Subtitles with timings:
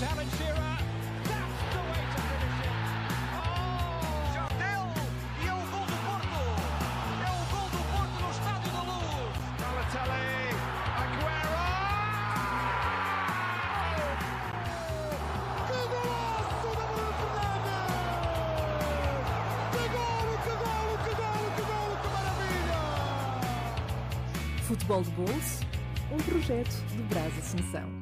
[0.00, 0.78] It's Alan Shearer.
[1.26, 2.74] That's the way to finish it.
[3.34, 4.30] Oh!
[4.32, 4.86] Jardel
[5.42, 6.40] e é o gol do Porto.
[7.26, 9.34] É o gol do Porto no Estádio da Luz.
[9.58, 10.54] Balotelli.
[11.02, 11.58] Aguero.
[15.66, 17.90] Que golaço da Bruno Fernandes!
[19.72, 22.82] Que golo, que golo, que golo, que golo, que maravilha!
[24.62, 25.66] Futebol de Bolso,
[26.12, 27.97] um projeto de Brás Assunção.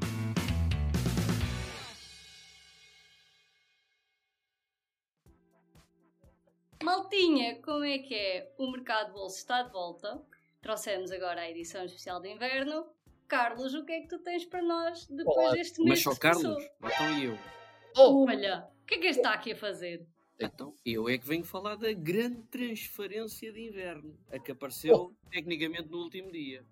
[7.87, 8.53] É que é?
[8.59, 10.23] O mercado de bolso está de volta.
[10.61, 12.87] Trouxemos agora a edição especial de inverno.
[13.29, 16.15] Carlos, o que é que tu tens para nós depois Olá, deste mês Mas só
[16.21, 16.65] Carlos?
[16.83, 17.39] Então e eu?
[17.97, 20.07] Olha, o que é que este está aqui a fazer?
[20.39, 25.89] Então, eu é que venho falar da grande transferência de inverno, a que apareceu tecnicamente
[25.89, 26.63] no último dia.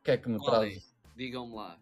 [0.00, 0.96] O que é que me traz?
[1.14, 1.78] Digam-me lá.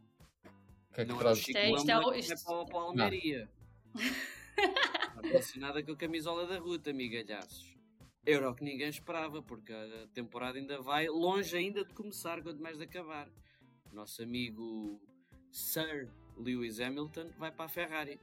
[0.91, 1.39] O que é que Não é o traz?
[1.39, 3.49] Isto é- isto é isto- é para, a Almeria.
[4.59, 7.72] Está relacionada com a camisola da ruta, amigalhaços.
[8.25, 12.63] Era o que ninguém esperava, porque a temporada ainda vai longe ainda de começar, quanto
[12.63, 13.29] mais de acabar.
[13.93, 15.01] Nosso amigo
[15.51, 18.21] Sir Lewis Hamilton vai para a Ferrari.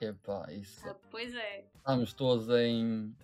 [0.00, 0.88] Epá, isso.
[0.88, 3.14] Ah, pois é, Estamos todos em.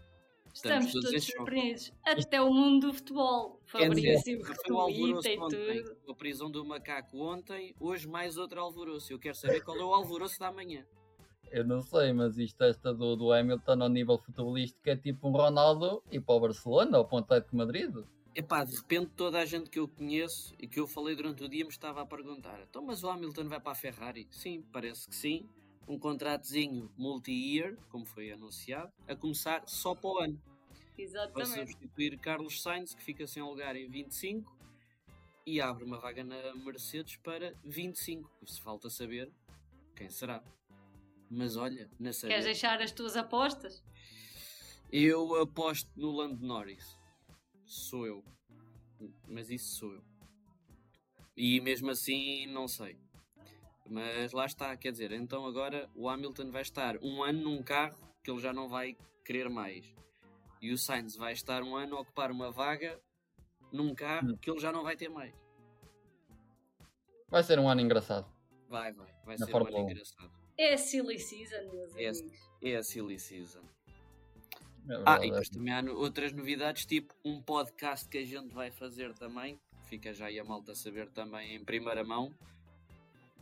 [0.52, 1.92] estamos, Estamos todos todos surpreendidos.
[2.04, 3.60] Até o mundo do futebol.
[3.64, 6.12] Fabrício retweeta e ontem, tudo.
[6.12, 9.12] a prisão do macaco ontem, hoje mais outro alvoroço.
[9.12, 10.84] Eu quero saber qual é o alvoroço da manhã.
[11.54, 15.30] Eu não sei, mas isto esta do, do Hamilton ao nível futebolístico é tipo um
[15.30, 17.94] Ronaldo e para o Barcelona ou para o Atlético de Madrid.
[18.34, 21.48] Epá, de repente toda a gente que eu conheço e que eu falei durante o
[21.48, 24.26] dia me estava a perguntar então mas o Hamilton vai para a Ferrari?
[24.32, 25.48] Sim, parece que sim.
[25.86, 30.42] Um contratozinho multi-year, como foi anunciado, a começar só para o ano.
[30.96, 31.70] Vai Exatamente.
[31.70, 34.56] substituir Carlos Sainz, que fica sem lugar em 25,
[35.46, 38.28] e abre uma vaga na Mercedes para 25.
[38.44, 39.30] Se falta saber
[39.94, 40.42] quem será.
[41.30, 43.82] Mas olha, na Queres deixar as tuas apostas?
[44.92, 46.96] eu aposto no Lando Norris.
[47.64, 48.24] Sou eu.
[49.26, 50.04] Mas isso sou eu.
[51.36, 52.96] E mesmo assim, não sei.
[53.86, 57.96] Mas lá está, quer dizer, então agora o Hamilton vai estar um ano num carro
[58.22, 59.84] que ele já não vai querer mais.
[60.62, 62.98] E o Sainz vai estar um ano a ocupar uma vaga
[63.72, 65.34] num carro que ele já não vai ter mais.
[67.28, 68.32] Vai ser um ano engraçado.
[68.68, 69.12] Vai, vai.
[69.24, 69.90] Vai Na ser um Fórmula ano 1.
[69.90, 70.43] engraçado.
[70.58, 72.08] É a silly season, meus É.
[72.08, 72.32] amigos.
[72.62, 73.60] É a silly season.
[74.88, 78.70] É Ah, e depois também há outras novidades, tipo um podcast que a gente vai
[78.70, 79.58] fazer também.
[79.86, 82.32] Fica já aí a malta a saber também em primeira mão.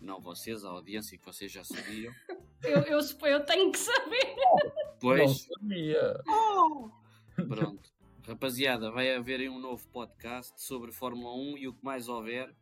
[0.01, 2.13] Não vocês, a audiência, que vocês já sabiam.
[2.65, 4.37] Eu, eu, eu tenho que saber.
[4.37, 6.15] Não Pois, sabia.
[7.49, 7.91] pronto.
[8.25, 12.55] Rapaziada, vai haver aí um novo podcast sobre Fórmula 1 e o que mais houver.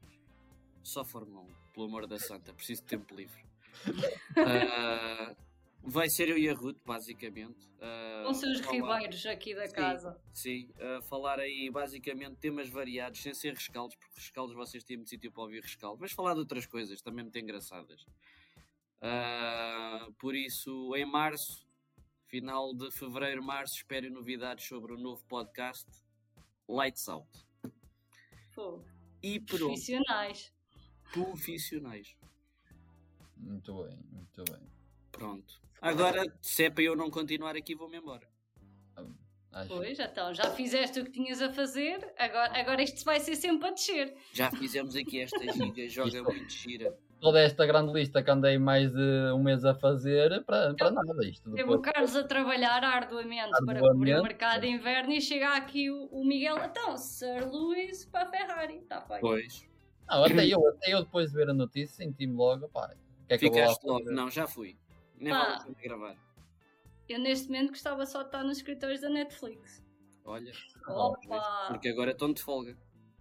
[0.82, 3.44] Só Fórmula 1, pelo amor da santa, preciso de tempo livre.
[4.36, 5.34] Ah,
[5.82, 7.68] vai ser eu e a Ruth, basicamente.
[7.80, 9.74] Ah, Com seus falar- ribeiros aqui da Sim.
[9.74, 10.20] casa.
[10.32, 15.10] Sim, a falar aí basicamente temas variados, sem ser rescaldos, porque rescaldos vocês têm muito
[15.10, 18.04] sítio para ouvir rescaldo, mas falar de outras coisas também muito engraçadas.
[19.00, 21.66] Ah, por isso, em março,
[22.28, 25.88] final de fevereiro, março, espero novidades sobre o novo podcast
[26.68, 27.28] Lights Out.
[28.54, 28.84] Pô,
[29.22, 30.52] E pronto, profissionais.
[31.12, 32.14] profissionais.
[33.42, 34.60] Muito bem, muito bem.
[35.10, 35.60] Pronto.
[35.80, 38.28] Agora, se é para eu não continuar aqui, vou-me embora.
[39.52, 39.68] Acho.
[39.68, 43.68] Pois, então, já fizeste o que tinhas a fazer, agora, agora isto vai ser sempre
[43.68, 44.14] a descer.
[44.32, 46.96] Já fizemos aqui esta giga, joga muito gira.
[47.20, 51.26] Toda esta grande lista que andei mais de um mês a fazer para, para nada.
[51.26, 51.80] Isto Teve o.
[51.80, 56.06] Carlos a trabalhar arduamente, para Arduamente, cobrir o mercado de inverno e chega aqui o,
[56.06, 59.20] o Miguel, então, Sir Luís para a Ferrari, está feito.
[59.20, 59.68] Pois.
[60.08, 62.94] Não, até eu, até eu depois de ver a notícia senti-me logo, pá.
[63.34, 63.98] É que eu vou lá Ficaste logo.
[64.04, 64.14] fazer?
[64.14, 64.76] Não, já fui.
[65.18, 65.58] Nem Pá.
[65.58, 66.16] vale a gravar.
[67.08, 69.82] Eu neste momento gostava só de estar nos escritórios da Netflix.
[70.24, 70.52] Olha,
[70.86, 71.66] Opa!
[71.68, 72.76] porque agora estão de folga.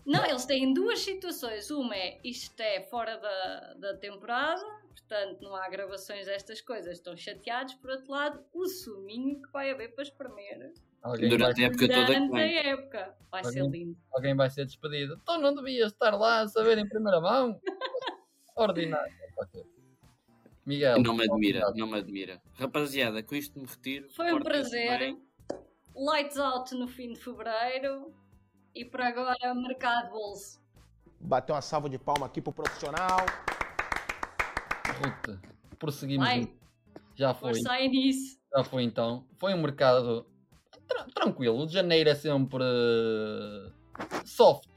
[0.05, 1.69] Não, eles têm duas situações.
[1.71, 7.15] Uma é isto é fora da, da temporada, portanto não há gravações destas coisas, estão
[7.17, 7.73] chateados.
[7.75, 10.71] Por outro lado, o suminho que vai haver para espremer
[11.01, 13.17] Alguém, Durante vai, a época toda durante a época.
[13.31, 13.97] Vai ser Alguém- lindo.
[14.13, 15.17] alguém vai ser despedido.
[15.23, 17.59] Então não devias estar lá a saber em primeira mão?
[18.55, 19.13] Ordinário.
[20.69, 21.01] Miguel.
[21.01, 22.39] Não me admira, não me admira.
[22.53, 24.07] Rapaziada, com isto me retiro.
[24.11, 25.17] Foi um prazer.
[25.95, 28.13] Lights out no fim de fevereiro.
[28.75, 30.61] E por agora, mercado bolso.
[31.19, 33.17] Bater uma salva de palma aqui pro profissional.
[35.03, 35.41] Ruta.
[35.79, 36.27] Prosseguimos.
[36.27, 36.53] Vai,
[37.15, 37.53] Já foi.
[37.55, 38.37] força nisso.
[38.55, 39.25] Já foi então.
[39.39, 40.27] Foi um mercado
[40.87, 41.63] tra- tranquilo.
[41.63, 42.63] O de janeiro é sempre
[44.23, 44.68] soft.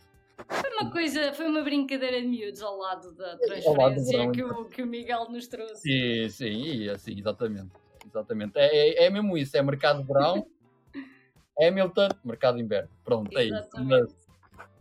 [0.48, 4.32] Foi uma coisa, foi uma brincadeira de miúdos ao lado da lado transferência Brown.
[4.32, 5.82] que o, que o Miguel nos trouxe.
[5.82, 7.70] Sim, sim, e assim, exatamente.
[8.06, 8.56] Exatamente.
[8.56, 10.46] É, é, é mesmo isso, é mercado de verão,
[11.60, 12.90] Hamilton, mercado de inverno.
[13.04, 13.68] Pronto, é isso.
[13.78, 14.16] Mas,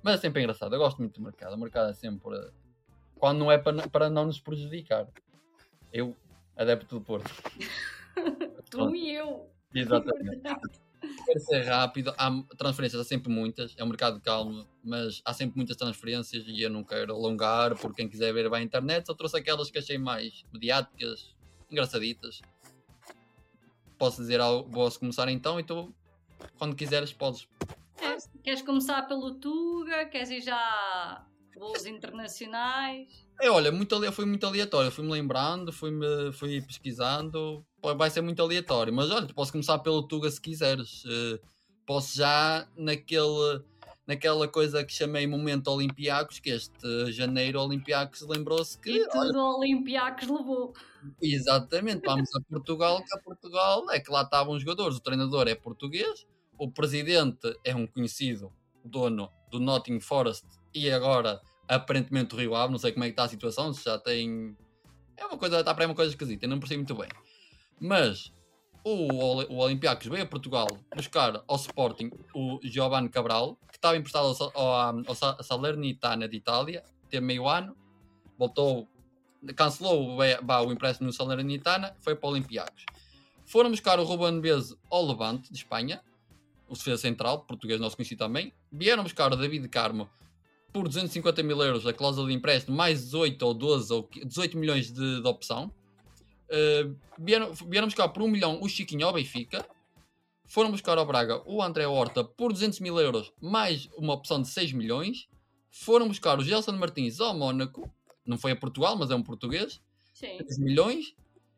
[0.03, 1.53] mas é sempre engraçado, eu gosto muito do mercado.
[1.53, 2.51] O mercado é sempre.
[3.17, 5.07] Quando não é para, para não nos prejudicar.
[5.93, 6.15] Eu,
[6.55, 7.29] adepto do Porto.
[8.69, 9.49] Tu e eu.
[9.73, 10.41] Exatamente.
[11.25, 15.57] Quero ser rápido, há transferências, há sempre muitas, é um mercado calmo, mas há sempre
[15.57, 19.13] muitas transferências e eu não quero alongar, porque quem quiser ver vai à internet, só
[19.13, 21.33] trouxe aquelas que achei mais mediáticas,
[21.69, 22.41] engraçaditas.
[23.97, 25.93] Posso dizer algo, posso começar então, então
[26.57, 27.47] quando quiseres podes.
[27.99, 30.05] É, queres começar pelo Tuga?
[30.05, 31.25] Queres ir já
[31.61, 33.07] voos internacionais?
[33.39, 37.63] É, olha, muito, foi muito aleatório, fui-me lembrando, fui-me fui pesquisando,
[37.95, 41.03] vai ser muito aleatório, mas olha, posso começar pelo Tuga se quiseres.
[41.05, 41.39] Eh,
[41.85, 43.61] posso já naquele,
[44.07, 48.91] naquela coisa que chamei Momento Olympiacos, que este janeiro Olympiacos lembrou-se que.
[48.91, 50.73] E olha, tudo ao Olympiacos levou.
[51.21, 55.47] Exatamente, vamos a Portugal, que a Portugal é que lá estavam os jogadores, o treinador
[55.47, 56.25] é português,
[56.57, 58.51] o presidente é um conhecido
[58.83, 61.41] dono do Nottingham Forest e agora
[61.75, 64.55] aparentemente o Rio Ave, não sei como é que está a situação, se já tem.
[65.15, 67.09] É uma coisa, está para aí uma coisa esquisita, não percebo muito bem.
[67.79, 68.33] Mas
[68.83, 68.91] o,
[69.53, 74.57] o Olympiacos veio a Portugal buscar ao Sporting o Giovanni Cabral, que estava emprestado ao,
[74.57, 77.75] ao, ao Sa- Salernitana de Itália, teve meio ano,
[78.37, 78.87] voltou
[79.55, 82.85] cancelou o, o empréstimo no Salernitana, foi para o Olympiacos.
[83.45, 86.01] Foram buscar o Ruben Bez ao Levante, de Espanha,
[86.67, 88.53] o defesa central, português nosso conhecido também.
[88.71, 90.09] Vieram buscar o David Carmo
[90.73, 94.91] por 250 mil euros, a cláusula de empréstimo, mais 18 ou 12 ou 18 milhões
[94.91, 95.71] de, de opção.
[96.49, 99.65] Uh, vieram, vieram buscar por 1 milhão o Chiquinho ao Benfica.
[100.45, 104.49] Foram buscar ao Braga o André Horta por 200 mil euros, mais uma opção de
[104.49, 105.29] 6 milhões.
[105.69, 107.89] Foram buscar o Gelson Martins ao Mónaco,
[108.25, 109.81] não foi a Portugal, mas é um português,
[110.13, 110.37] Sim.
[110.37, 111.15] 3 milhões.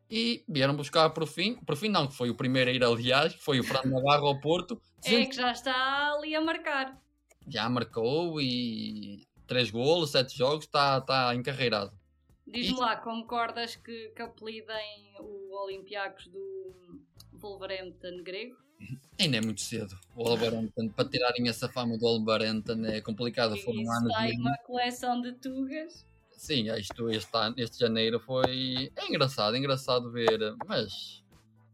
[0.08, 3.34] E vieram buscar por fim, por fim não, que foi o primeiro a ir aliás,
[3.34, 4.80] que foi o Fernando Navarro ao Porto.
[5.04, 6.96] É 200 que já está ali a marcar.
[7.48, 11.92] Já marcou e 3 golos, 7 jogos, está tá encarreirado.
[12.46, 17.00] Diz-me lá, concordas que, que apelidem o Olympiacos do
[17.32, 18.56] Wolverhampton grego?
[19.18, 19.96] Ainda é muito cedo.
[20.14, 23.56] O Wolverhampton, para tirarem essa fama do Wolverhampton é complicado.
[23.58, 26.04] Foram E anos sai uma coleção de tugas.
[26.32, 28.90] Sim, isto, este, ano- este janeiro foi.
[28.96, 31.22] É engraçado, é engraçado ver, mas.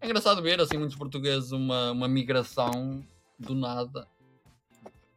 [0.01, 3.05] É engraçado ver, assim, muitos portugueses, uma, uma migração
[3.39, 4.07] do nada.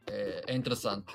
[0.07, 1.13] É, é interessante.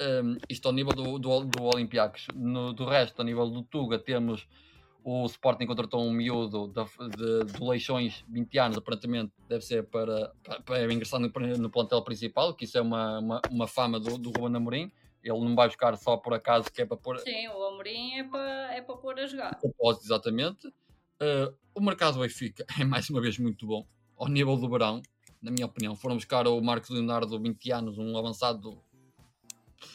[0.00, 2.26] Um, isto ao nível do, do, do Olympiacos.
[2.34, 4.46] No, do resto, ao nível do Tuga, temos
[5.04, 10.32] o Sporting contratou um miúdo da- de, de Leixões, 20 anos, aparentemente deve ser para,
[10.44, 14.18] para, para ingressar no, no plantel principal, que isso é uma, uma, uma fama do,
[14.18, 14.92] do Ruben Amorim.
[15.24, 18.24] Ele não vai buscar só por acaso, que é para pôr Sim, o Amorim é
[18.24, 19.56] para é para pôr a jogar.
[19.58, 20.66] propósito, exatamente.
[20.68, 23.86] Uh, o mercado do Benfica é mais uma vez muito bom.
[24.16, 25.00] Ao nível do verão,
[25.42, 28.82] na minha opinião, foram buscar o Marcos Leonardo, 20 anos, um avançado,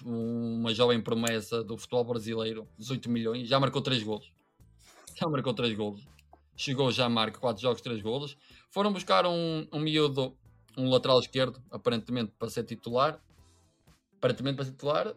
[0.04, 4.32] uma jovem promessa do futebol brasileiro, 18 milhões, já marcou 3 golos.
[5.16, 6.02] Já marcou 3 golos.
[6.56, 8.36] Chegou, já marca 4 jogos, 3 golos.
[8.72, 10.36] Foram buscar um, um miúdo,
[10.76, 13.22] um lateral esquerdo, aparentemente para ser titular.
[14.18, 15.16] Aparentemente para ser titular,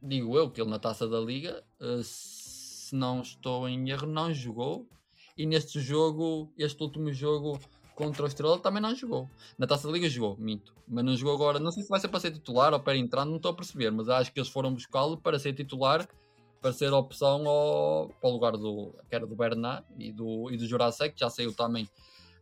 [0.00, 4.32] digo eu que ele na taça da liga, eh, se não estou em erro, não
[4.32, 4.88] jogou.
[5.36, 7.58] E neste jogo, este último jogo
[7.94, 9.28] contra o Estrela também não jogou.
[9.56, 10.74] Na taça da liga jogou, minto.
[10.86, 11.58] Mas não jogou agora.
[11.58, 13.90] Não sei se vai ser para ser titular ou para entrar, não estou a perceber.
[13.90, 16.08] Mas acho que eles foram buscá-lo para ser titular,
[16.60, 20.56] para ser opção ao, para o lugar do, que era do Bernat e do, e
[20.56, 21.88] do Jurasek, que já saiu também.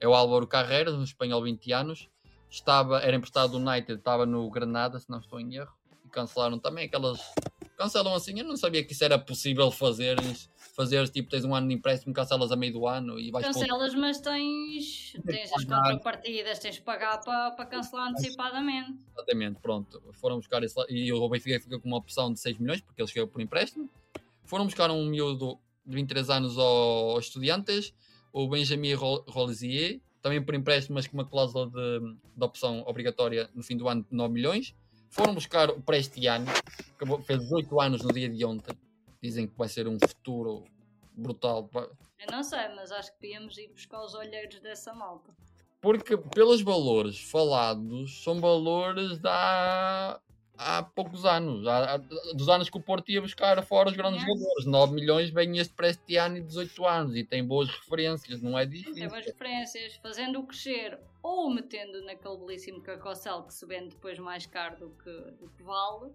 [0.00, 2.08] É o Álvaro Carreras, um espanhol 20 anos.
[2.50, 5.72] Estava, era emprestado do United, estava no Granada, se não estou em erro.
[6.04, 7.20] E cancelaram também aquelas
[7.82, 8.38] cancelam assim.
[8.38, 10.16] Eu não sabia que isso era possível fazer.
[10.74, 13.94] Fazer tipo, tens um ano de empréstimo, cancelas a meio do ano e vais Cancelas,
[13.94, 18.94] mas tens, tens as contrapartidas, tens de pagar para, para cancelar antecipadamente.
[19.14, 20.02] Exatamente, pronto.
[20.14, 23.08] Foram buscar esse e o Benfica fica com uma opção de 6 milhões porque ele
[23.08, 23.86] chegou por empréstimo.
[24.46, 27.92] Foram buscar um miúdo de 23 anos ao Estudiantes,
[28.32, 33.50] o Benjamin Ro- Rolizier, também por empréstimo, mas com uma cláusula de, de opção obrigatória
[33.54, 34.74] no fim do ano de 9 milhões.
[35.12, 38.74] Foram buscar o Prestiano, que acabou- fez 18 anos no dia de ontem.
[39.22, 40.64] Dizem que vai ser um futuro
[41.12, 41.68] brutal.
[42.18, 45.30] Eu não sei, mas acho que devíamos ir buscar os olheiros dessa malta.
[45.82, 49.28] Porque pelos valores falados, são valores de
[50.78, 51.66] há, poucos anos.
[51.66, 51.96] Há, há-
[52.34, 54.28] dos anos que o Porto ia buscar fora os grandes Yes.
[54.40, 54.66] valores.
[54.66, 58.78] 9 milhões vem este Prestiano de 18 anos e tem boas referências, não é Tem
[58.78, 59.08] difícil.
[59.08, 64.78] boas referências, fazendo-o crescer ou metendo naquele belíssimo carrossel que se vende depois mais caro
[64.78, 66.12] do que, do que vale.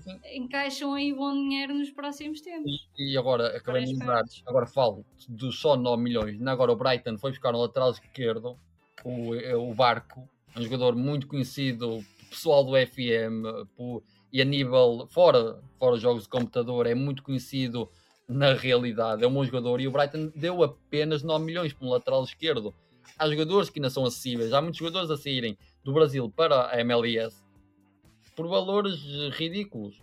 [0.00, 2.86] Sim, encaixam aí bom dinheiro nos próximos tempos.
[2.98, 6.38] E agora, acabei de lembrar, agora falo de só 9 milhões.
[6.46, 8.58] Agora o Brighton foi buscar no lateral esquerdo,
[9.02, 15.06] o, eh, o Barco, um jogador muito conhecido, pessoal do FM, por- e a nível,
[15.10, 17.88] fora, fora os jogos de computador, é muito conhecido
[18.28, 19.24] na realidade.
[19.24, 22.74] É um bom jogador e o Brighton deu apenas 9 milhões para um lateral esquerdo.
[23.18, 26.78] Há jogadores que ainda são acessíveis, há muitos jogadores a saírem do Brasil para a
[26.80, 27.42] MLS
[28.38, 30.00] por valores eh, ridículos.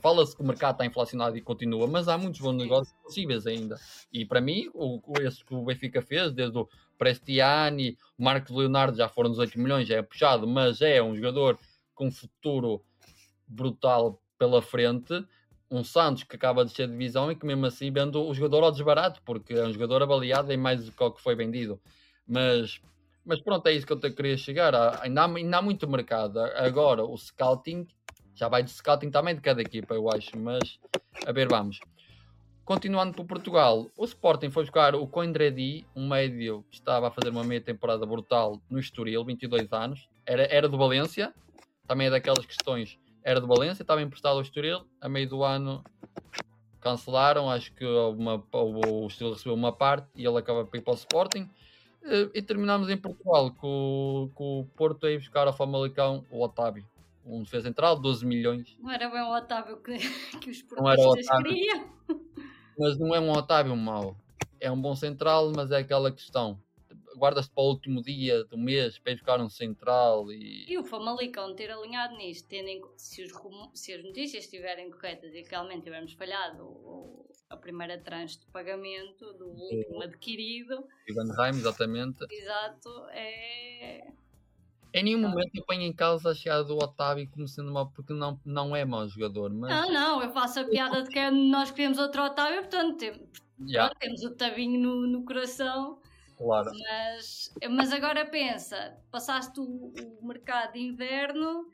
[0.00, 3.80] Fala-se que o mercado está inflacionado e continua, mas há muitos bons negócios possíveis ainda.
[4.12, 6.68] E para mim, o, esse que o Benfica fez, desde o
[6.98, 11.58] Prestiani, o Marcos Leonardo já foram 18 milhões, já é puxado, mas é um jogador
[11.94, 12.84] com um futuro
[13.48, 15.24] brutal pela frente.
[15.70, 18.72] Um Santos que acaba de ser divisão e que mesmo assim vende o jogador ao
[18.72, 21.80] desbarato, porque é um jogador avaliado em mais do que o que foi vendido.
[22.28, 22.78] Mas,
[23.24, 24.74] mas pronto, é isso que eu te queria chegar.
[25.02, 26.40] Ainda há, ainda há muito mercado.
[26.40, 27.86] Agora, o scouting,
[28.34, 30.38] já vai de scouting também de cada equipa, eu acho.
[30.38, 30.78] Mas,
[31.26, 31.78] a ver, vamos.
[32.70, 37.30] Continuando por Portugal, o Sporting foi buscar o Coindredi, um médio que estava a fazer
[37.30, 40.08] uma meia temporada brutal no Estoril, 22 anos.
[40.24, 41.34] Era, era do Valência,
[41.86, 42.96] também é daquelas questões.
[43.24, 44.86] Era do Valência, estava emprestado ao Estoril.
[45.00, 45.82] A meio do ano
[46.80, 50.92] cancelaram, acho que uma, o Estoril recebeu uma parte e ele acaba por ir para
[50.92, 51.50] o Sporting.
[52.02, 56.24] Eh, E terminamos em Portugal com, o- com o Porto a ir buscar ao Famalicão
[56.30, 56.84] o Otávio,
[57.24, 58.76] um defesa central, 12 milhões.
[58.78, 59.98] Não era bem o Otávio que,
[60.38, 61.44] que os Otávio.
[61.44, 61.90] queriam.
[62.78, 64.16] Mas não é um Otávio mau.
[64.58, 66.58] É um bom central, mas é aquela questão.
[67.16, 70.64] Guardas para o último dia do mês para ir buscar um central e.
[70.70, 73.32] E o Famalicão ter alinhado nisto, tendo em, se, os,
[73.74, 76.62] se as notícias estiverem corretas e realmente tivermos falhado
[77.50, 82.24] a primeira tranche de pagamento do último adquirido, Ivan Reim, exatamente.
[82.30, 84.06] exato, é.
[84.94, 88.12] Em nenhum momento eu ponho em causa a chegada do Otávio como sendo mau, porque
[88.12, 89.52] não, não é mau jogador.
[89.52, 93.28] Mas Não, não, eu faço a piada de que nós queremos outro Otávio, portanto tem-
[93.66, 96.00] Já, pronto, temos o Tavinho no, no coração.
[96.36, 96.70] claro.
[96.72, 101.68] Mas, mas agora pensa, passaste o, o mercado de inverno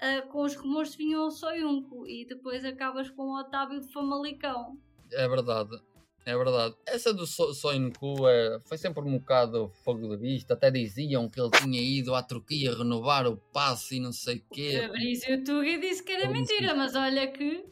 [0.00, 4.78] ah, com os rumores vinham ao Soyunco e depois acabas com o Otávio de Famalicão.
[5.12, 5.80] É verdade.
[6.24, 6.76] É verdade.
[6.86, 10.54] Essa do So- Soincu é, foi sempre um bocado fogo de vista.
[10.54, 14.44] Até diziam que ele tinha ido à Turquia renovar o passe e não sei o
[14.54, 14.82] quê.
[14.86, 17.64] Fabrício Tuga disse que era Eu disse mentira, mas olha que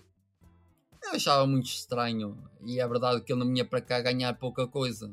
[1.05, 2.37] Eu achava muito estranho.
[2.67, 5.11] E é verdade que ele não vinha para cá ganhar pouca coisa.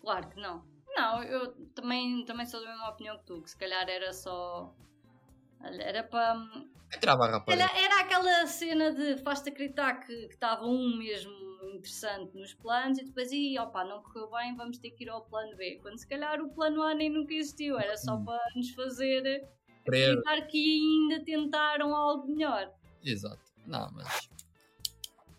[0.00, 0.62] claro que não.
[0.94, 4.72] Não, eu também, também sou da mesma opinião que tu, que se calhar era só.
[5.64, 6.36] Olha, Era para.
[6.94, 7.64] Entrava a rapariga.
[7.64, 11.32] Era, era aquela cena de faz-te acreditar que estava um mesmo
[11.74, 15.24] interessante nos planos e depois, e opa, não correu bem, vamos ter que ir ao
[15.24, 15.78] plano B.
[15.80, 18.24] Quando se calhar o plano A nem nunca existiu, era só Hum.
[18.26, 19.48] para nos fazer
[19.80, 22.70] acreditar que ainda tentaram algo melhor.
[23.02, 23.40] Exato.
[23.66, 24.28] Não, mas.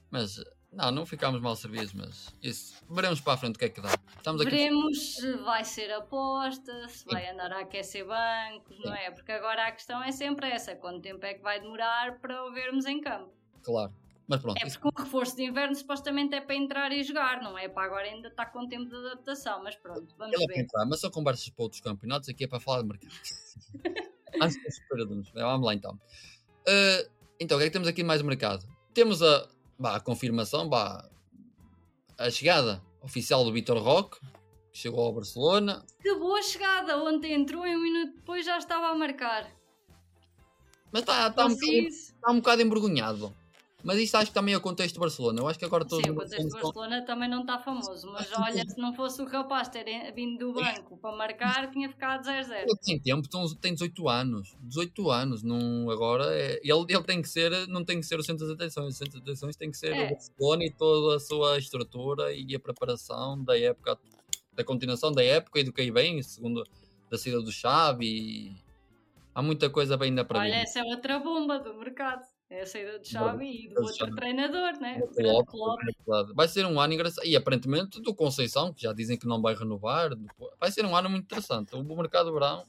[0.10, 0.36] Mas.
[0.74, 2.76] Não, não ficámos mal servidos, mas isso.
[2.90, 3.90] Veremos para a frente o que é que dá.
[4.18, 4.50] Estamos aqui.
[4.50, 9.12] Veremos se vai ser aposta, se vai andar a aquecer bancos, não é?
[9.12, 12.52] Porque agora a questão é sempre essa: quanto tempo é que vai demorar para o
[12.52, 13.32] vermos em campo?
[13.62, 13.94] Claro.
[14.28, 14.58] Mas pronto.
[14.64, 17.68] É isso- porque o reforço de inverno supostamente é para entrar e jogar, não é?
[17.68, 20.62] Para agora ainda está com tempo de adaptação, mas pronto, vamos Ele é ver.
[20.62, 23.14] entrar, mas só conversas para outros campeonatos, aqui é para falar de mercado.
[24.42, 25.32] Antes de.
[25.36, 26.00] Vamos lá então.
[26.66, 28.66] Eh, então, o que é que temos aqui mais mercado?
[28.94, 31.10] Temos a, bah, a confirmação, bah,
[32.18, 34.20] a chegada oficial do Vitor Roque,
[34.72, 35.86] que chegou ao Barcelona.
[36.02, 36.98] Que boa chegada!
[37.04, 39.52] Ontem entrou e um minuto depois já estava a marcar.
[40.92, 41.58] Mas está tá um,
[42.22, 43.36] tá um bocado envergonhado.
[43.84, 45.42] Mas isto acho que também é o contexto do Barcelona.
[45.42, 48.32] Eu acho que agora todos Sim, o contexto de Barcelona também não está famoso, mas
[48.38, 52.50] olha, se não fosse o rapaz ter vindo do banco para marcar, tinha ficado 0-0.
[52.50, 53.28] Ele tem tempo,
[53.60, 54.56] tem 18 anos.
[54.62, 58.24] 18 anos, não, agora é, ele, ele tem que ser, não tem que ser o
[58.24, 58.96] centro das atenções.
[58.96, 60.06] O centro das atenções tem que ser É.
[60.06, 64.00] o Barcelona e toda a sua estrutura e a preparação da época,
[64.54, 66.64] da continuação da época e do que aí vem, segundo
[67.12, 68.06] da saída do Xavi.
[68.08, 68.64] e
[69.36, 70.62] Há muita coisa bem ainda para Olha, vir.
[70.62, 72.22] essa é outra bomba do mercado.
[72.54, 75.02] É a saída de Xavi e do Do outro treinador, né?
[75.02, 76.34] O Klopp, é.
[76.36, 77.26] Vai ser um ano engraçado.
[77.26, 80.12] E aparentemente do Conceição, que já dizem que não vai renovar.
[80.60, 81.76] Vai ser um ano muito interessante.
[81.76, 82.64] O mercado de verão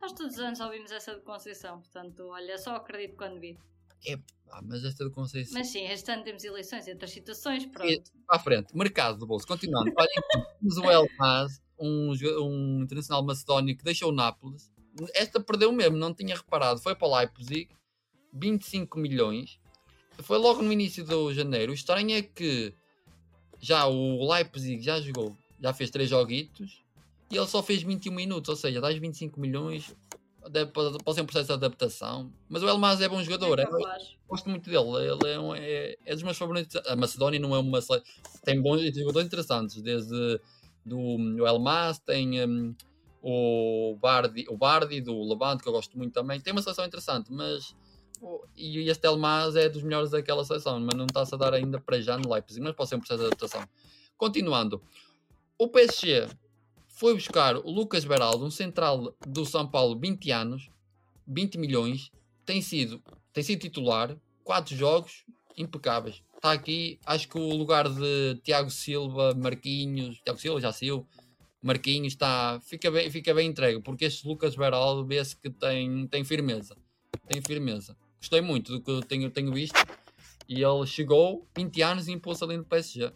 [0.00, 3.58] Nós todos os anos ouvimos essa de Conceição, portanto, olha, só acredito quando vi.
[4.50, 5.58] Ah, mas esta do Conceição.
[5.58, 8.12] Mas sim, este ano temos eleições e outras situações, E- pronto.
[8.26, 9.46] Para a frente, mercado de bolso.
[9.46, 9.92] Continuando.
[9.98, 10.20] Aqui,
[10.60, 14.72] temos o El Mas, um, um internacional macedónio que deixou o Nápoles.
[15.14, 16.80] Esta perdeu mesmo, não tinha reparado.
[16.80, 17.68] Foi para o Leipzig,
[18.32, 19.58] 25 milhões.
[20.20, 21.72] Foi logo no início do janeiro.
[21.72, 22.74] O estranho é que
[23.60, 26.82] já o Leipzig já jogou, já fez 3 joguitos
[27.30, 28.48] e ele só fez 21 minutos.
[28.48, 29.94] Ou seja, dás 25 milhões
[30.50, 32.32] deve- pode, ser um processo de adaptação.
[32.48, 33.66] Mas o Elmas é bom jogador, É é-
[34.28, 35.10] gosto muito dele.
[35.10, 36.76] Ele é, um- é, é dos meus favoritos.
[36.86, 37.80] A Macedónia não é uma.
[38.44, 40.40] Tem bons jogadores interessantes, desde
[40.84, 42.74] do o Elmas, tem hum,
[43.20, 46.40] o, Bardi, o Bardi do Levante, que eu gosto muito também.
[46.40, 47.74] Tem uma seleção interessante, mas.
[48.20, 51.80] O- E este Elmas é dos melhores daquela seleção, mas não está-se a dar ainda
[51.80, 53.68] para já no Leipzig, mas pode ser um processo de adaptação.
[54.16, 54.82] Continuando,
[55.58, 56.26] o PSG
[56.88, 60.70] foi buscar o Lucas Beraldo, um central do São Paulo, 20 anos,
[61.26, 62.10] 20 milhões,
[62.44, 65.24] tem sido, tem sido titular, 4 jogos
[65.56, 66.22] impecáveis.
[66.36, 71.06] Está aqui, acho que o lugar de Tiago Silva, Marquinhos, Tiago Silva já saiu,
[71.60, 76.24] Marquinhos está, fica bem, fica bem entregue, porque este Lucas Beraldo vê-se que tem, tem
[76.24, 76.76] firmeza,
[77.26, 77.96] tem firmeza.
[78.26, 79.78] Gostei muito do que eu tenho, tenho visto
[80.48, 83.12] e ele chegou 20 anos e impôs ali no PSG.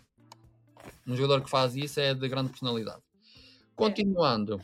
[1.05, 3.03] Um jogador que faz isso é de grande personalidade.
[3.75, 4.61] Continuando,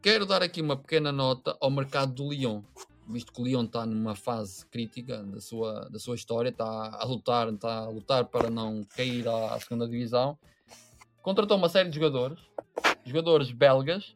[0.00, 2.62] quero dar aqui uma pequena nota ao mercado do Lyon,
[3.08, 7.04] visto que o Lyon está numa fase crítica da sua, da sua história, está a
[7.04, 10.38] lutar, está a lutar para não cair à, à segunda divisão.
[11.22, 12.38] Contratou uma série de jogadores,
[13.04, 14.14] jogadores belgas,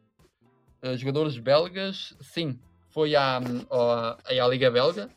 [0.81, 5.09] eh, jogadores belgas, sim, foi à, à, à Liga Belga,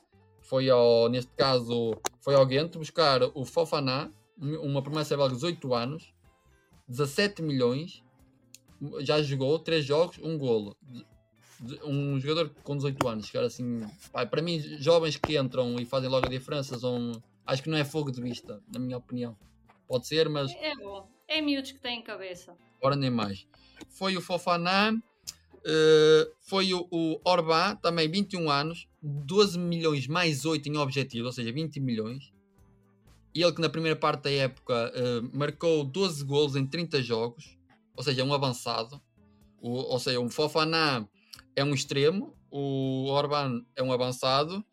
[0.47, 5.75] foi ao, neste caso, foi ao Ghent buscar o Fofana, uma promessa belga de 18
[5.75, 6.15] anos,
[6.89, 8.03] 17 milhões,
[9.01, 10.77] já jogou 3 jogos, um golo.
[11.85, 13.81] Um jogador com 18 anos, chegar assim,
[14.13, 17.13] pá, para mim, jovens que entram e fazem logo a diferença, são,
[17.47, 19.37] acho que não é fogo de vista, na minha opinião.
[19.89, 21.09] Pode ser, mas É bom.
[21.27, 22.57] É miúdos que têm cabeça.
[22.81, 23.49] Ora nem mais.
[23.89, 24.93] Foi o Fofaná,
[25.69, 31.33] eh, foi o, o Orbá, também 21 anos, 12 milhões mais 8 em objetivo, ou
[31.33, 32.33] seja, 20 milhões.
[33.35, 37.59] E ele que na primeira parte da época eh, marcou 12 golos em 30 jogos,
[37.97, 39.03] ou seja, um avançado.
[39.61, 41.05] O, ou seja, o Fofaná
[41.57, 44.65] é um extremo, o Orban é um avançado.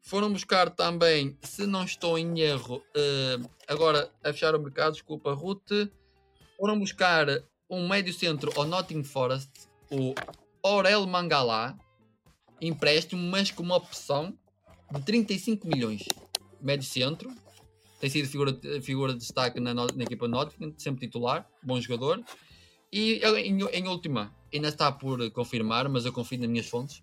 [0.00, 5.32] Foram buscar também, se não estou em erro, eh, agora a fechar o mercado, desculpa,
[5.32, 5.90] Ruth,
[6.56, 7.26] foram buscar
[7.68, 9.50] um médio centro ao Nottingham Forest,
[9.90, 10.14] o
[10.62, 11.78] Orel Mangala,
[12.60, 14.36] empréstimo, mas com uma opção
[14.90, 16.02] de 35 milhões.
[16.60, 17.30] Médio centro,
[18.00, 22.22] tem sido figura, figura de destaque na, na equipa Nottingham, sempre titular, bom jogador.
[22.92, 27.02] E em, em última, ainda está por confirmar, mas eu confio nas minhas fontes,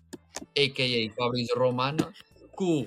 [0.56, 1.14] a.k.a.
[1.14, 2.12] Fabrício Romano,
[2.56, 2.86] que o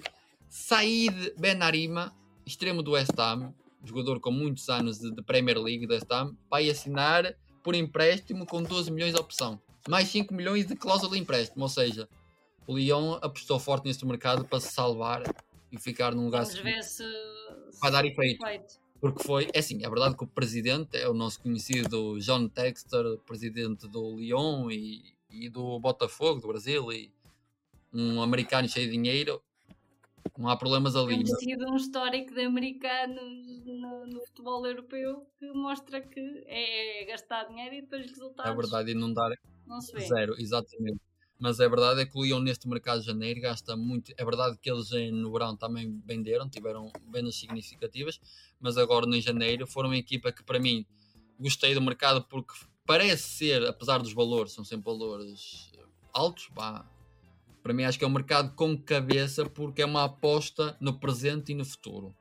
[0.50, 2.14] Said Benarima,
[2.46, 6.36] extremo do West Ham, jogador com muitos anos de, de Premier League do West Ham,
[6.50, 9.62] vai assinar por empréstimo com 12 milhões de opção.
[9.88, 12.10] Mais 5 milhões de cláusula de empréstimo, ou seja,
[12.66, 15.24] o Lyon apostou forte neste mercado para se salvar
[15.72, 17.04] e ficar num lugar Vamos ver se.
[17.82, 18.46] Vai dar efeito.
[18.46, 18.88] feito.
[19.00, 23.20] Porque foi, é assim, é verdade que o presidente é o nosso conhecido John Textor,
[23.20, 27.12] presidente do Lyon e, e do Botafogo do Brasil, e
[27.94, 29.42] um americano cheio de dinheiro.
[30.38, 31.24] Não há problemas ali.
[31.24, 37.46] Temos tido um histórico de americanos no, no futebol europeu que mostra que é gastar
[37.46, 39.32] dinheiro e depois os resultados É verdade, e não dar
[39.66, 40.02] não se vê.
[40.02, 41.00] zero, exatamente.
[41.40, 44.12] Mas é verdade é que o Lyon neste mercado de janeiro gasta muito.
[44.18, 48.20] É verdade que eles no verão também venderam, tiveram vendas significativas,
[48.60, 50.86] mas agora em janeiro foram uma equipa que para mim
[51.40, 52.54] gostei do mercado porque
[52.86, 55.72] parece ser, apesar dos valores, são sempre valores
[56.12, 56.90] altos, pá,
[57.68, 61.52] para mim acho que é um mercado com cabeça porque é uma aposta no presente
[61.52, 62.16] e no futuro.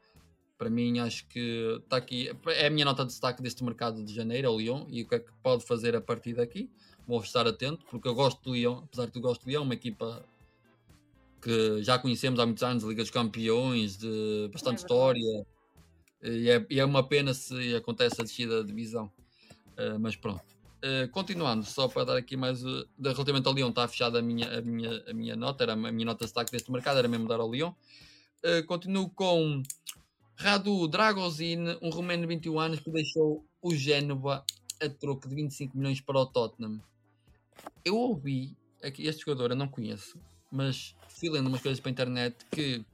[0.58, 4.12] Para mim acho que está aqui, é a minha nota de destaque deste mercado de
[4.12, 6.68] janeiro, é o Lyon, e o que é que pode fazer a partir daqui
[7.06, 9.74] vou estar atento, porque eu gosto do Lyon, apesar de eu gosto do Lyon, uma
[9.74, 10.20] equipa
[11.40, 15.46] que já conhecemos há muitos anos, Liga dos Campeões, de bastante É história,
[16.24, 19.12] e é, e é uma pena se acontece a descida da divisão,
[19.76, 20.55] Eh, mas pronto.
[20.82, 24.58] Eh, continuando, só para dar aqui mais, uh, relativamente ao Lyon, está fechada a minha,
[24.58, 27.26] a, minha, a minha nota, era a minha nota de destaque deste mercado, era mesmo
[27.26, 27.72] dar ao Lyon.
[28.42, 29.62] Eh, continuo com
[30.36, 34.44] Radu Dragozin, um romeno de 21 anos que deixou o Génova
[34.80, 36.80] a troco de 25 milhões para o Tottenham.
[37.84, 40.20] Eu ouvi, aqui este jogador eu não conheço,
[40.52, 42.84] mas fui lendo umas coisas para a internet que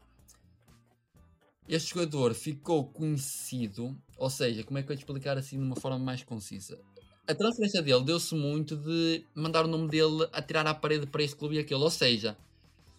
[1.69, 5.77] este jogador ficou conhecido, ou seja, como é que eu ia explicar assim de uma
[5.77, 6.81] forma mais concisa?
[7.27, 11.23] A transferência dele deu-se muito de mandar o nome dele a tirar à parede para
[11.23, 12.37] este clube e aquele, ou seja,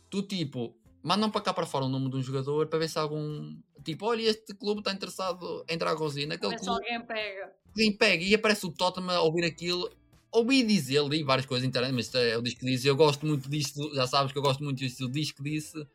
[0.09, 2.97] tu tipo, mandam para cá para fora o nome de um jogador para ver se
[2.97, 7.53] algum tipo, olha, este clube está interessado em Dragozina, aquele clube alguém pega.
[7.67, 9.91] alguém pega e aparece o Tottenham a ouvir aquilo.
[10.31, 12.87] Ouvi dizer, li várias coisas na internet, mas isto é o disco que disse.
[12.87, 15.85] Eu gosto muito disto, já sabes que eu gosto muito disto, o disco disse.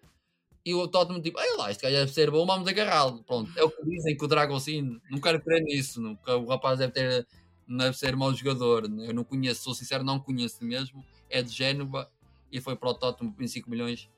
[0.64, 3.25] E o Tottenham, tipo, olha lá, este gajo deve ser bom, vamos agarrá-lo.
[3.25, 6.01] Pronto, é o que dizem que o Dragon sim, não quero crer nisso.
[6.25, 7.27] Que o rapaz deve ter,
[7.69, 8.85] não deve ser mau jogador.
[8.85, 11.05] Eu não conheço, sou sincero, não conheço mesmo.
[11.29, 12.11] É de Génova
[12.51, 14.11] e foi para o Tottenham por 25 milhões,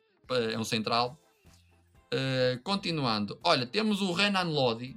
[0.53, 1.19] é um central.
[2.13, 4.97] Uh, continuando, olha, temos o Renan Lodi,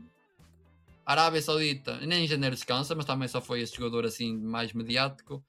[1.06, 5.44] Arábia Saudita, nem em janeiro descansa, mas também só foi esse jogador assim mais mediático.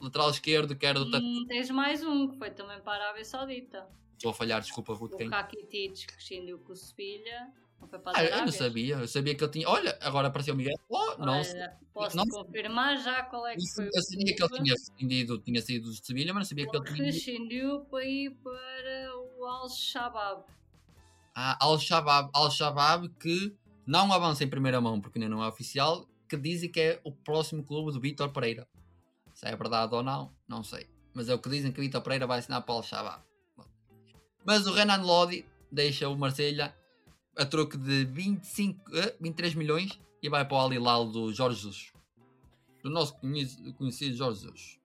[0.00, 3.24] Lateral esquerdo, que era do E tens mais um que foi também para a Arábia
[3.24, 3.86] Saudita.
[4.12, 5.14] Estou a falhar, desculpa, Ruth.
[5.14, 5.28] O Quem?
[5.28, 7.52] Rakitic que rescindiu com o Sevilha.
[8.14, 9.68] Ah, eu não sabia, eu sabia que ele tinha.
[9.68, 10.74] Olha, agora apareceu o Miguel.
[10.88, 11.54] Oh, nossa.
[11.54, 12.30] Olha, posso Nossa.
[12.30, 15.90] confirmar já qual é que Isso, foi eu sabia que ele tinha rescindido, tinha saído
[15.90, 17.06] de Sevilha, mas não sabia que ele Ele tinha.
[17.06, 20.42] rescindiu para ir para o Al-Shabaab.
[21.34, 26.36] Ah, Al-Shabaab, Al-Shabaab que não avança em primeira mão porque ainda não é oficial, que
[26.36, 28.66] dizem que é o próximo clube do Vítor Pereira.
[29.32, 30.86] Se é verdade ou não, não sei.
[31.14, 33.22] Mas é o que dizem que o Vítor Pereira vai assinar para o Al-Shabaab.
[34.44, 36.74] Mas o Renan Lodi deixa o Marselha
[37.38, 41.92] a troco de 25, eh, 23 milhões e vai para o Al-Hilal do Jorge Jesus.
[42.82, 44.78] Do nosso conhecido, Jorge Jesus.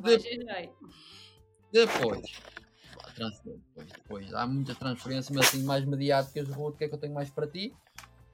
[0.00, 0.68] Vai De- girar.
[1.70, 2.22] Depois,
[3.16, 6.48] depois, depois, há muitas transferências, mas assim mais mediáticas.
[6.48, 7.74] Ruth, o que é que eu tenho mais para ti?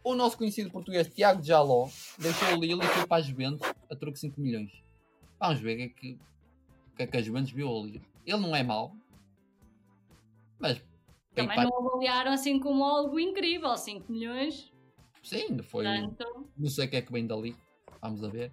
[0.05, 3.97] O nosso conhecido português Tiago Jaló deixou o Lille e foi para a Juventus a
[3.97, 4.73] troco de 5 milhões.
[5.39, 6.19] Vamos ver o que é que,
[6.97, 8.03] que, é que a Juventus viu Lille.
[8.27, 8.95] Ele não é mau,
[10.59, 10.81] mas
[11.49, 14.73] Também não avaliaram assim como algo incrível, 5 milhões.
[15.23, 15.85] sim, foi.
[15.85, 17.57] Portanto, Não sei o que é que vem dali.
[18.01, 18.53] Vamos a ver.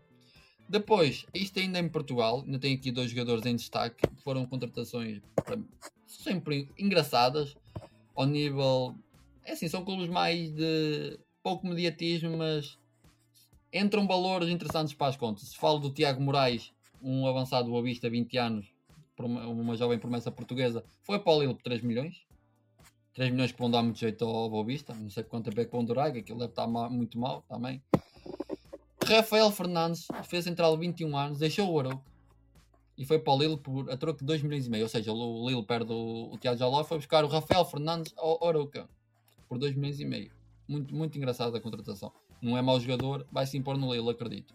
[0.69, 4.07] Depois, isto ainda em Portugal, ainda tem aqui dois jogadores em destaque.
[4.07, 5.21] que Foram contratações
[6.05, 7.55] sempre engraçadas.
[8.15, 8.95] Ao nível.
[9.43, 12.77] É assim, são clubes mais de pouco mediatismo, mas
[13.73, 15.49] entram valores interessantes para as contas.
[15.49, 18.73] Se falo do Tiago Moraes, um avançado do Boa Vista, 20 anos,
[19.19, 22.26] uma jovem promessa portuguesa, foi para o Lille por 3 milhões.
[23.17, 24.93] 3 milhões que vão dar muito jeito ao Boa Vista.
[24.93, 27.81] Não sei quanto tempo é que vão durar, que aquilo deve estar muito mal também.
[29.03, 32.03] Rafael Fernandes fez central de 21 anos, deixou o Arouca
[32.95, 34.83] e foi para o Lille por, a troco de 2 milhões e meio.
[34.83, 38.47] Ou seja, o Lille perde o, Tiago Jaló e foi buscar o Rafael Fernandes ao
[38.47, 38.87] Arouca
[39.49, 40.31] por 2 milhões e meio.
[40.67, 42.11] Muito, muito engraçada a contratação.
[42.39, 44.53] Não é mau jogador, vai se impor no Lille, acredito.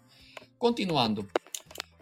[0.57, 1.27] Continuando,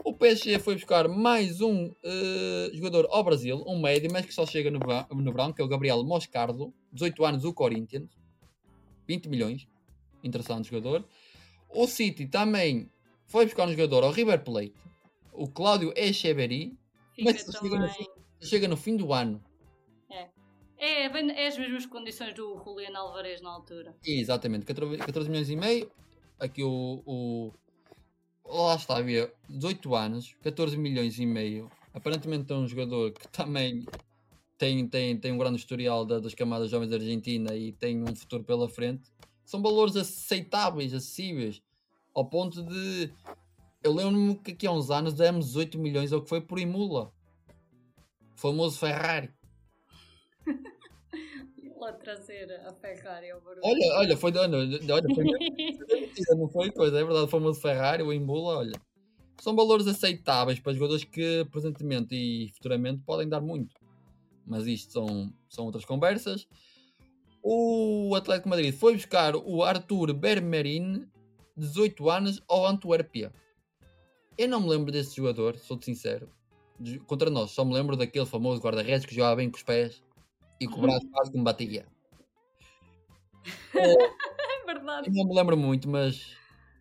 [0.05, 4.47] o PSG foi buscar mais um eh, jogador ao Brasil, um médio, mas que só
[4.47, 8.09] chega no, verão- no verão, que é o Gabriel Moscardo, 18 anos, o Corinthians,
[9.07, 9.67] 20 milhões.
[10.23, 11.05] Interessante jogador.
[11.69, 12.91] O City também
[13.27, 14.75] foi buscar um jogador ao River Plate,
[15.33, 16.77] o Cláudio Echeverry,
[17.15, 18.07] fica mas chega no, fim,
[18.43, 19.43] chega no fim do ano.
[20.83, 23.95] É, bem- é as mesmas condições do Juliano Alvarez na altura.
[24.03, 25.91] Exatamente, 14, 14 milhões e meio.
[26.39, 27.53] Aqui o, o.
[28.53, 31.71] Lá está, havia 18 anos, 14 milhões e meio.
[31.95, 33.87] Aparentemente é um jogador que também
[34.59, 38.15] tem, tem, tem um grande historial da- das camadas jovens da Argentina e tem um
[38.15, 39.11] futuro pela frente.
[39.45, 41.63] São valores aceitáveis, acessíveis,
[42.15, 43.13] ao ponto de.
[43.83, 47.13] Eu lembro-me que aqui há uns anos demos 18 milhões ao que foi por Imula.
[48.37, 49.31] O famoso Ferrari.
[51.81, 53.63] Ele a trazer a Ferrari ao Borussia.
[53.65, 58.03] Olha, olha, foi olha, olha, foi mentira, não foi coisa, é verdade, o famoso Ferrari,
[58.03, 58.81] o Embula, olha.
[59.41, 63.75] São valores aceitáveis para jogadores que presentemente e futuramente podem dar muito.
[64.47, 66.47] Mas isto são, são outras conversas.
[67.43, 71.09] O Atlético Madrid foi buscar o Arthur Bermerin,
[71.57, 73.33] 18 anos, ao Antuérpia.
[74.37, 76.29] Eu não me lembro desse jogador, sou-te sincero.
[77.07, 80.03] Contra nós, só me lembro daquele famoso guarda-redes que jogava bem com os pés
[80.61, 81.87] e o braço quase que me batia.
[84.63, 85.09] É verdade.
[85.09, 86.37] Eu não me lembro muito, mas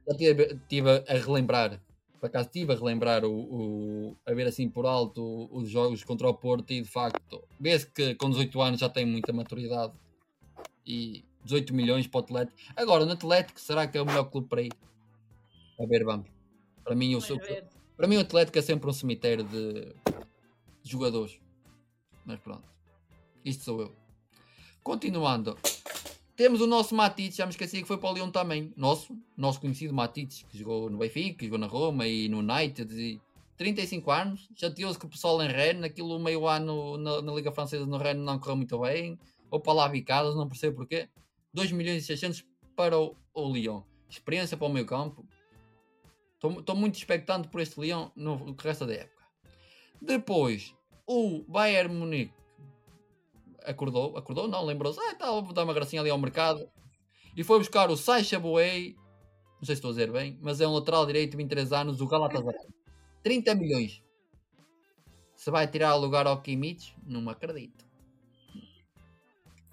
[0.08, 1.82] já tive, tive a relembrar.
[2.20, 3.32] Por acaso estive a relembrar o,
[4.12, 7.90] o- a ver assim por alto os jogos contra o Porto e de facto vê-se
[7.90, 9.94] que com 18 anos já tem muita maturidade
[10.86, 12.58] e 18 milhões para o Atlético.
[12.76, 14.74] Agora no Atlético será que é o melhor clube para ir?
[15.80, 16.28] A ver, vamos.
[16.84, 17.40] Para mim, eu sou,
[17.96, 19.86] para mim o Atlético é sempre um cemitério de,
[20.84, 21.40] de jogadores.
[22.26, 22.68] Mas pronto.
[23.50, 23.96] Isto sou eu.
[24.84, 25.58] Continuando.
[26.36, 28.72] Temos o nosso Matites, já me esqueci que foi para o Leão também.
[28.78, 32.94] Nosso, nosso conhecido Matites, que jogou no Benfica, que jogou na Roma e no United.
[32.94, 33.20] E
[33.58, 37.88] 35 anos, chateou-se com o pessoal em Rennes, aquilo meio ano na, na Liga Francesa
[37.88, 39.20] no Rennes não correu muito bem.
[39.50, 41.10] Ou para lá bicadas, não percebo porquê.
[41.52, 43.82] 2 milhões e 600 para o, o Lyon.
[44.08, 45.26] Experiência para o meio campo.
[46.36, 49.24] Estou muito expectante por este Leão no resto da época.
[50.00, 50.74] Depois,
[51.08, 52.39] o Bayern Munique
[53.66, 56.70] acordou, acordou não, lembrou-se, ah, tá, vou dar uma gracinha ali ao mercado.
[57.36, 58.96] E foi buscar o Sacha Boey,
[59.60, 62.08] não sei se estou a dizer bem, mas é um lateral direito, 23 anos, do
[62.08, 62.68] Galatasaray.
[63.24, 64.02] 30 milhões.
[65.36, 67.86] Se vai tirar o lugar ao Kimmich, não me acredito.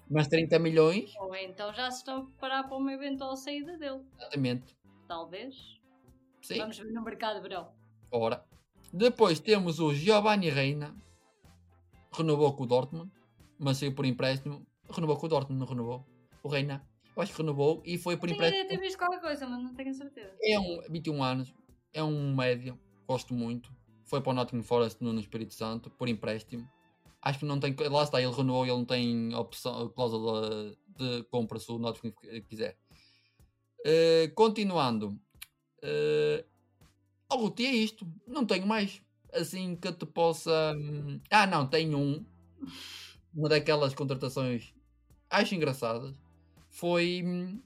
[0.09, 4.01] Mas 30 milhões, Ou então já se estão a preparar para uma eventual saída dele.
[4.17, 4.77] exatamente.
[5.07, 5.55] Talvez.
[6.41, 6.59] Sim.
[6.59, 7.69] Vamos ver no mercado de verão.
[8.11, 8.45] Ora.
[8.93, 10.95] Depois temos o Giovanni Reina,
[12.13, 13.11] renovou com o Dortmund,
[13.59, 14.65] mas saiu por empréstimo.
[14.89, 16.05] Renovou com o Dortmund, não renovou.
[16.43, 18.69] O Reina, eu acho que renovou e foi por Tenho empréstimo.
[18.69, 20.35] ter visto qualquer coisa, mas não tenho certeza.
[20.41, 21.53] É um 21 anos,
[21.93, 23.71] é um médio, gosto muito.
[24.05, 26.67] Foi para o Nottingham Forest no, Espírito Santo, por empréstimo.
[27.21, 27.75] Acho que não tem.
[27.89, 32.13] Lá está, ele renovou e ele não tem opção, cláusula de compra se o Nottingham
[32.47, 32.77] quiser.
[33.85, 35.19] Eh, continuando.
[35.83, 36.43] Uh,
[37.31, 38.05] oh, Ruti, é isto.
[38.27, 39.01] Não tenho mais.
[39.33, 40.73] Assim que eu te possa.
[40.77, 42.25] hum, Ah, não, tenho um.
[43.37, 44.73] Uma daquelas contratações
[45.29, 46.15] acho engraçadas.
[46.71, 47.61] Foi hum,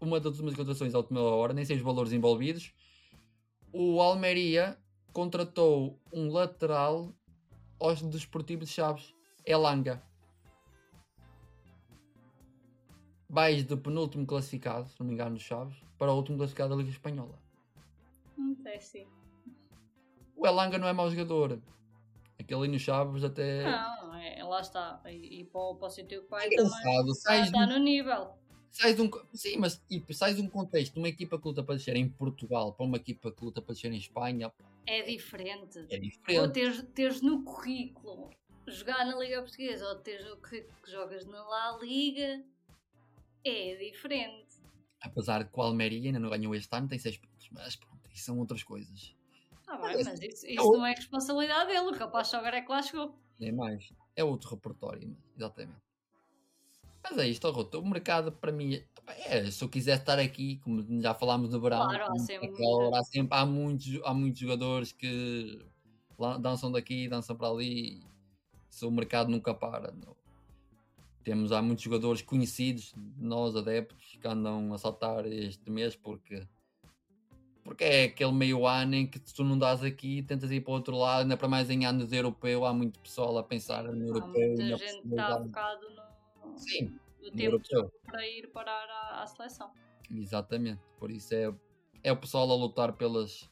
[0.00, 2.74] uma das últimas contratações à última hora, nem sei os valores envolvidos.
[3.72, 4.76] O Almeria
[5.12, 7.14] contratou um lateral
[7.78, 9.14] aos Desportivos de Chaves,
[9.44, 10.02] Elanga.
[13.28, 16.76] Vais do penúltimo classificado, se não me engano, dos Chaves, para o último classificado da
[16.76, 17.38] Liga Espanhola.
[18.36, 19.06] Não sei se.
[20.34, 21.60] O Elanga não é mau jogador.
[22.38, 23.64] Aquele ali nos Chaves até.
[23.64, 25.00] Não, é, lá está.
[25.06, 26.64] E, e para, o- para o sítio que vai É também.
[26.66, 28.34] engraçado, Está, de- no nível.
[28.70, 31.76] sais um, sim, mas tipo, sais de um contexto de uma equipa que luta para
[31.76, 34.52] descer em Portugal para uma equipa que luta para descer em Espanha
[34.86, 35.78] É diferente.
[35.78, 36.52] é Ou diferente.
[36.52, 38.28] teres, teres no currículo
[38.68, 42.44] jogar na Liga Portuguesa ou teres no currículo que jogas na La Liga
[43.44, 44.56] é diferente.
[45.00, 48.00] Apesar de que o Almeria ainda não ganhou este ano, tem 6 pontos, mas pronto,
[48.12, 49.15] isso são outras coisas.
[49.66, 51.88] Ah, Mas bem, esse- mas isso, é isso não é responsabilidade dele.
[51.88, 53.14] O capaz de jogar é que lá chegou.
[53.38, 53.92] Nem mais.
[54.14, 55.80] É outro repertório, mas- exatamente.
[57.02, 57.78] Mas é isto, Ruto.
[57.80, 58.82] O mercado para mim
[59.26, 62.52] é, se eu quiser estar aqui, como já falámos no verão, Claro, há sempre
[62.94, 65.64] há sempre há muitos, há muitos jogadores que
[66.40, 68.02] dançam daqui, dançam para ali.
[68.68, 69.92] Se o mercado nunca para.
[69.92, 70.16] não.
[71.22, 76.46] Temos há muitos jogadores conhecidos, nós adeptos, que andam a saltar este mês porque
[77.66, 80.74] porque é aquele meio ano em que tu não dás aqui, tentas ir para o
[80.74, 84.06] outro lado, ainda para mais em anos europeu, há muito pessoal a pensar no Há
[84.06, 84.40] europeu.
[84.40, 87.92] e muita gente está focado no, Sim, no tempo europeu.
[88.04, 89.72] para ir parar à, à seleção.
[90.08, 90.80] Exatamente.
[90.96, 91.52] Por isso é,
[92.04, 93.50] é o pessoal a lutar pelas,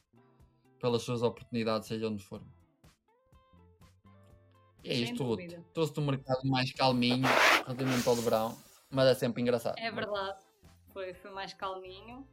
[0.79, 2.41] pelas suas oportunidades, seja onde for.
[4.81, 5.39] E é Sem isto, Ruth.
[5.41, 5.65] dúvida.
[5.73, 7.27] Trouxe-te um mercado mais calminho,
[7.65, 8.57] relativamente ao verão,
[8.89, 9.77] mas é sempre engraçado.
[9.77, 10.39] É verdade.
[10.93, 12.25] Foi, foi mais calminho.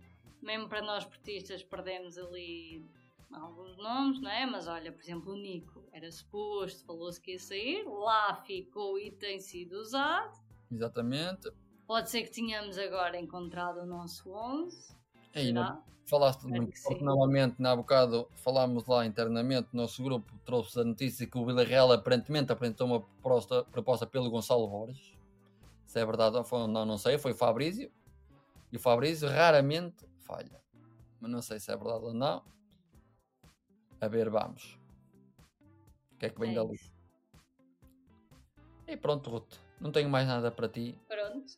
[0.43, 2.85] Mesmo para nós portistas perdemos ali
[3.33, 4.45] alguns nomes, não é?
[4.45, 9.11] Mas olha, por exemplo, o Nico era suposto, falou-se que ia sair, lá ficou e
[9.13, 10.37] tem sido usado.
[10.71, 11.51] Exatamente.
[11.87, 14.95] Pode ser que tenhamos agora encontrado o nosso 11.
[15.33, 15.75] É, e Será?
[15.75, 20.81] não- falaste muito que porque novamente, na bocado, falámos lá internamente, o nosso grupo trouxe
[20.81, 25.17] a notícia que o Villarreal aparentemente apresentou uma proposta, proposta pelo Gonçalo Borges.
[25.87, 27.91] Se é verdade ou não, não sei, foi o Fabrício.
[28.73, 30.61] E o Fabrício raramente falha.
[31.21, 32.43] Mas não sei se é verdade ou não.
[34.01, 34.79] A ver, vamos.
[36.13, 36.75] O que é que vem É dali?
[36.75, 36.93] isso.
[38.87, 39.55] E pronto, Ruth.
[39.81, 40.99] Não tenho mais nada para ti.
[41.09, 41.53] Pronto,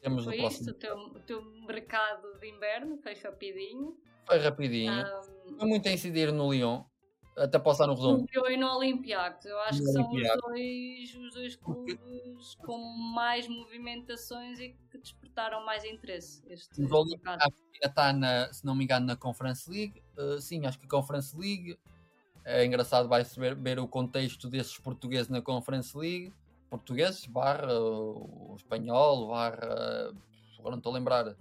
[0.00, 0.70] Temos foi o próximo.
[0.70, 0.70] isto.
[0.70, 3.96] O teu, o teu mercado de inverno foi rapidinho.
[4.26, 4.92] Foi rapidinho.
[4.92, 6.84] Ahm, Não muito a incidir no Lyon.
[7.36, 8.18] Até passar no resumo.
[8.18, 9.46] no Rio e no Olympiacos.
[9.46, 12.76] Eu acho No que são os dois, os dois clubes com
[13.14, 16.42] mais movimentações e que despertaram mais interesse.
[16.48, 20.02] Este, O ainda está, na, se não me engano, na Conference League.
[20.16, 21.78] Uh, sim, acho que a Conference League
[22.44, 23.08] é engraçado.
[23.08, 26.32] Vai-se ver, ver o contexto desses portugueses na Conference League.
[26.70, 30.14] Portugueses, barra uh, o espanhol, barra.
[30.58, 31.36] Agora não estou a lembrar.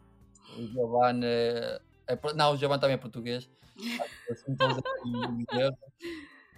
[0.58, 1.26] O Giovanni.
[1.26, 3.50] é- é não, o Giovanni também é português.
[4.30, 4.56] Assim,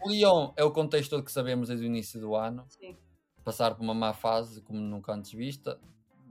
[0.01, 2.65] o Lyon é o contexto que sabemos desde o início do ano.
[2.67, 2.97] Sim.
[3.43, 5.77] passar por uma má fase como nunca antes vista,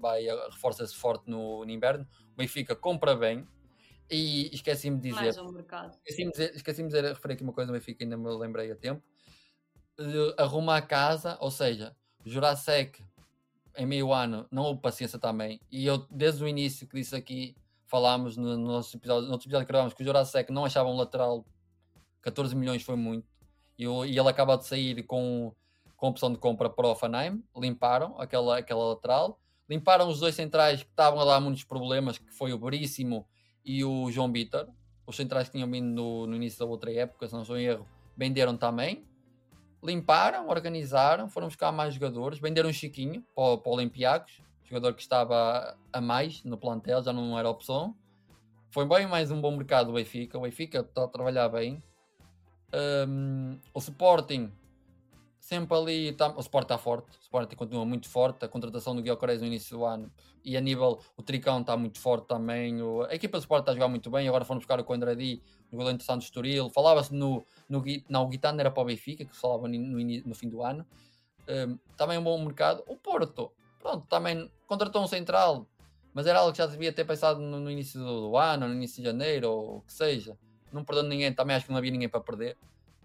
[0.02, 2.06] vai eh, reforça-se forte no, no inverno.
[2.34, 3.46] O Benfica compra bem
[4.10, 5.92] e esqueci-me de dizer, Mais um mercado.
[5.94, 8.70] esqueci-me de dizer, esqueci-me de dizer, referir aqui uma coisa no Benfica, ainda me lembrei
[8.70, 9.02] a tempo.
[10.36, 13.02] Arruma a casa, ou seja, Jurasek
[13.76, 15.60] em meio ano não houve paciência também.
[15.70, 17.54] E eu, desde o início que disse aqui,
[17.86, 20.88] falámos no, no nosso episódio, no outro episódio que gravámos que o Jurasek não achava
[20.88, 21.44] um lateral
[22.22, 23.26] 14 milhões foi muito.
[23.78, 25.54] E, o- e ele acaba de sair com,
[25.96, 27.42] com opção de compra para o Offenheim.
[27.56, 29.38] Limparam aquela, aquela lateral.
[29.72, 33.26] Limparam os dois centrais que estavam a dar muitos problemas, que foi o Veríssimo
[33.64, 34.68] e o João Vitor.
[35.06, 37.64] Os centrais que tinham vindo no, no início da outra época, se não sou em
[37.64, 39.02] erro, venderam também.
[39.82, 42.38] Limparam, organizaram, foram buscar mais jogadores.
[42.38, 47.10] Venderam o Chiquinho para, para o Olympiacos, jogador que estava a mais no plantel, já
[47.10, 47.96] não era opção.
[48.70, 50.36] Foi bem mais um bom mercado do Benfica.
[50.36, 51.82] O Benfica está a trabalhar bem.
[53.08, 54.52] Um, o Sporting
[55.42, 56.12] sempre ali.
[56.12, 57.10] Tá, o Sporting está forte.
[57.10, 58.44] O Sporting continua muito forte.
[58.44, 60.10] A contratação do Guilherme no início do ano.
[60.44, 60.98] E a nível.
[61.16, 62.80] O Tricão está muito forte também.
[62.80, 64.26] O- a equipa do Sporting está a jogar muito bem.
[64.28, 66.70] Agora foram buscar o Condradi, o goleiro interessante do Estoril.
[66.70, 67.44] Falava-se no.
[67.68, 70.62] no não, o Guitano era para o Benfica, que falava no, no no fim do
[70.62, 70.86] ano.
[71.48, 72.84] Um, também um bom mercado.
[72.86, 75.66] O Porto, pronto, também contratou um central,
[76.14, 79.02] mas era algo que já devia ter pensado no, no início do ano, no início
[79.02, 80.38] de janeiro, ou o que seja.
[80.72, 82.56] Não perdendo ninguém, também acho que não havia ninguém para perder.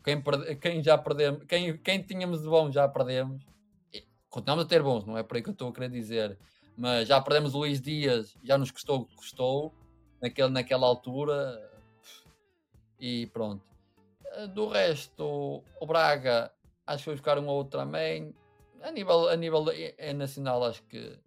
[0.08, 3.44] Quem, perde- quem já perdemos, quem, quem tínhamos de bom já perdemos.
[3.94, 6.40] E continuamos a ter bons, não é por aí que eu estou a querer dizer.
[6.78, 9.76] Mas já perdemos o Luís Dias, já nos custou o que custou
[10.22, 11.60] naquele, naquela altura.
[12.98, 13.62] E pronto.
[14.32, 16.54] Eh, Do resto, o Braga,
[16.86, 18.34] acho que foi buscar um ou outro também.
[18.82, 21.20] A nível, a nível eh, nacional, acho que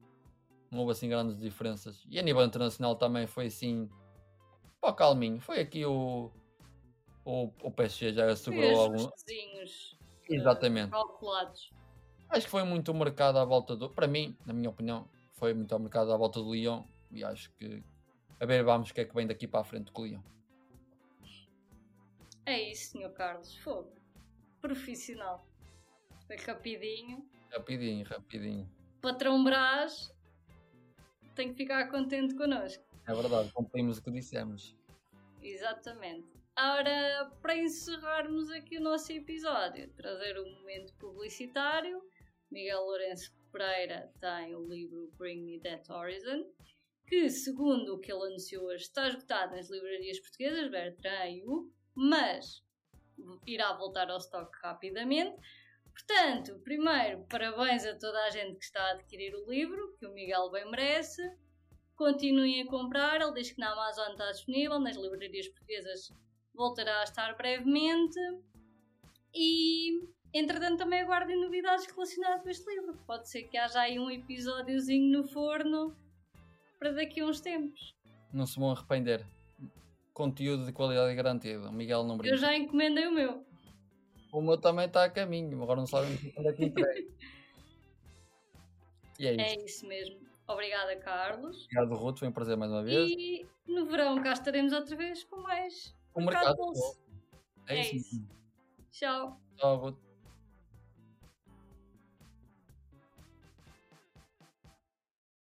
[0.71, 2.03] não houve assim grandes diferenças.
[2.09, 3.91] E a nível internacional também foi assim.
[4.81, 5.39] Pó calminho.
[5.39, 6.31] Foi aqui o.
[7.25, 9.09] O, o PSG já assegurou algum.
[10.29, 10.91] eh, Exatamente.
[10.91, 11.71] calculados.
[12.29, 13.91] Acho que foi muito o mercado à volta do.
[13.91, 16.83] Para mim, na minha opinião, foi muito ao mercado à volta do Lyon.
[17.11, 17.83] E acho que.
[18.39, 20.21] A ver, vamos o que é que vem daqui para a frente com o Lyon.
[22.47, 23.57] É isso, senhor Carlos.
[23.59, 23.93] Fogo.
[24.61, 25.45] Profissional.
[26.27, 27.29] Foi rapidinho.
[27.53, 28.71] Rapidinho, rapidinho.
[29.03, 30.15] Patrão Brás
[31.35, 32.85] tem que ficar contente connosco.
[33.07, 34.77] É verdade, cumprimos o que dissemos.
[35.43, 36.29] Exatamente.
[36.63, 42.03] Ora, para encerrarmos aqui o nosso episódio, trazer um momento publicitário.
[42.51, 46.45] Miguel Lourenço Pereira tem o livro Bring Me That Horizon,
[47.07, 51.73] que, segundo o que ele anunciou hoje, está esgotado nas livrarias portuguesas, Bertrand e U,
[51.95, 52.63] mas
[53.47, 55.41] irá voltar ao estoque rapidamente.
[55.95, 60.13] Portanto, primeiro, parabéns a toda a gente que está a adquirir o livro, que o
[60.13, 61.23] Miguel bem merece.
[61.97, 66.13] Continuem a comprar, ele diz que na Amazon está disponível, nas livrarias portuguesas
[66.55, 68.19] voltará a estar brevemente.
[69.35, 72.99] E, entretanto, também aguardem novidades relacionadas com este livro.
[73.07, 75.97] Pode ser que haja aí um episódiozinho no forno
[76.79, 77.95] para daqui a uns tempos.
[78.33, 79.25] Não se vão arrepender.
[80.13, 81.71] Conteúdo de qualidade garantida.
[81.71, 82.35] Miguel não brinca.
[82.35, 83.45] Eu já encomendei o meu.
[84.33, 85.63] O meu também está a caminho.
[85.63, 87.09] Agora não sabem quando é que entrega.
[89.19, 89.41] e é isso.
[89.41, 90.21] É isso mesmo.
[90.47, 91.65] Obrigada, Carlos.
[91.65, 92.19] Obrigado, Ruth.
[92.19, 93.11] Foi um prazer mais uma vez.
[93.11, 96.57] E no verão cá estaremos outra vez com mais O Mercado.
[97.67, 97.97] É, É isso.
[97.97, 98.15] isso.
[98.17, 98.29] mesmo.
[98.91, 99.41] Tchau.
[99.57, 100.10] Tchau.